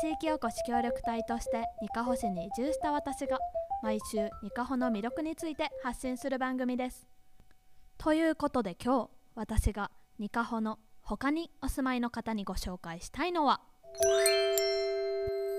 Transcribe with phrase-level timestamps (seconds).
[0.00, 3.38] 地域おこし協力隊としてにかほ市に移住した私が
[3.82, 7.08] 毎週にかほの魅力について発信する番組です。
[7.96, 13.60] ということで今日私がにかほの他にお住まいの方にご紹介したいのは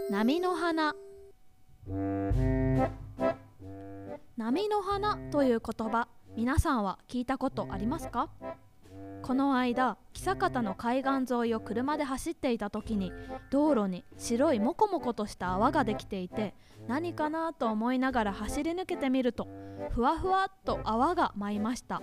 [0.09, 0.95] 波の花。
[4.38, 8.30] 波の花という言葉皆さんは聞いたことありますか？
[9.22, 13.12] この間久方の海岸沿いを車で走っていた時に
[13.52, 16.56] 道路に白いモコモコとした泡ができていて
[16.88, 19.48] 何かなと思いながら走り抜けてみると
[19.92, 22.02] ふわふわっと泡が舞いました。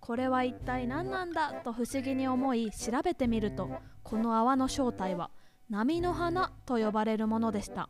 [0.00, 3.68] これは一体何なんだと不思議に思い調べてみると
[4.02, 5.30] この泡の正体は
[5.68, 7.88] 波の花と呼ばれるものでした。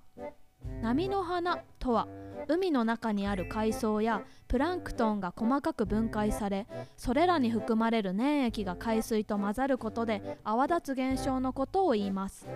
[0.83, 2.09] 波の花とは
[2.51, 12.49] 海の中にある海藻やプランクトンが細かく分解されそれらに含まれる粘液が海水と混ざることで泡立つ現象のことを言います。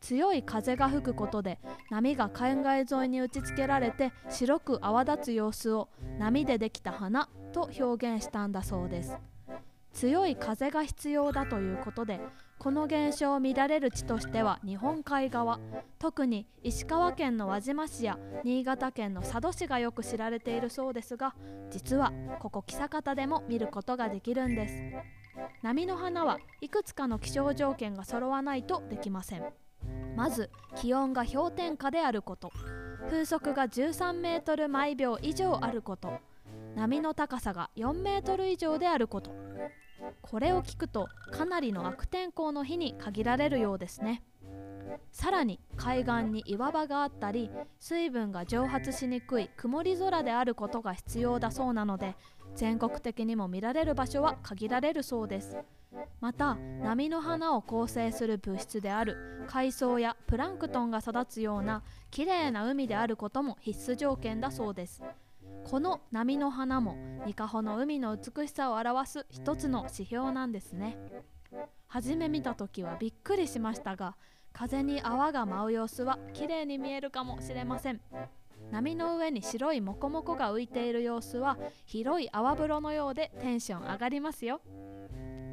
[0.00, 1.58] 強い風が吹くことで
[1.90, 9.18] 波が海岸沿いに打ちつけられて白く泡立つ様子を波でできた花と表現したんだそうです。
[9.92, 12.20] 強い風が必要だということで
[12.60, 15.58] この現象を見られる地としては日本海側
[15.98, 21.34] 特に石川県の輪島市や新潟県の佐渡市がよく知られているそうですが
[21.70, 24.74] 実はここ久方でも見ることができるんです。
[25.62, 29.44] 波の花はいくつかの気象条件が揃わないとできません。
[30.14, 32.52] まず気温が氷点下であること。
[33.08, 36.12] 風速が13メートル毎秒以上あること。
[36.76, 39.49] 波の高さが4メートル以上であること。
[40.22, 44.22] これを聞くとかなりの悪天候の日に限られるようですね。
[45.12, 52.16] さらに海岸に岩場があったり水分が蒸発しにくい曇り空であることが必要だそうなので
[52.56, 55.56] 全国的にも見られる場所は限られるそうです。
[56.20, 65.02] また波の花を構成する物質である海藻やプランクトンが育つようなきれいな海であることも必須条件だそうです。
[65.64, 70.98] この波の花もニカホの海の美しさを表す一つの指標なんですね。
[71.86, 74.16] 初め見た時はびっくりしましたが
[74.52, 78.00] 風に泡が舞う様子は綺麗に見えるかもしれません。
[78.70, 84.60] 波の上に白いモコモコが浮いている様子は広い泡風呂のようでテンション上がりますよ。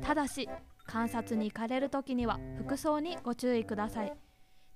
[0.02, 0.48] ただし
[0.86, 4.14] 観察に行かれる時には服装にご注意ください。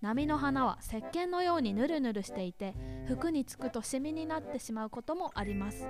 [0.01, 2.73] 波の花は石鹸のようにヌルヌルしていて
[3.07, 5.88] 服につくとシミになってしまうこともあります。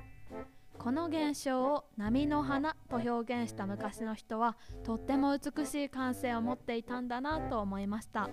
[0.77, 8.29] この現象を波の花と表現した昔の人はとっても美しい感性を持っていたんだなと思いました。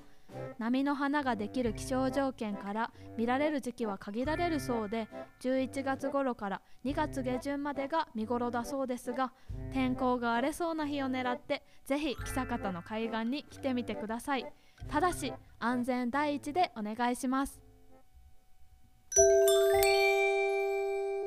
[0.58, 5.08] 波の花ができる気象条件から見られる時期は限られるそうで
[5.40, 9.32] 11月頃から2月下旬までが見頃だそうですが
[9.72, 14.52] 天候が荒れそうな日を狙ってぜひ久方の海岸に来てみてください。
[14.88, 17.60] ただし安全第一でお願いします。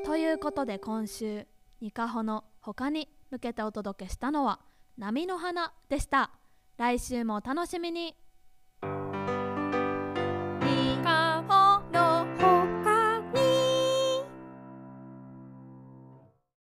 [0.06, 1.47] ということで今週
[1.81, 4.59] ニカホの他に向けてお届けしたのは
[4.97, 6.31] 波の花でした。
[6.78, 8.16] 来週もお楽しみに。